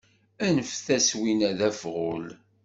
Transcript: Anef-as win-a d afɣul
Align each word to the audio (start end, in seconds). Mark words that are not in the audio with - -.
Anef-as 0.45 1.09
win-a 1.19 1.51
d 1.57 1.59
afɣul 1.69 2.25